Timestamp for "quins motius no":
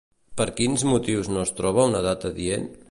0.59-1.45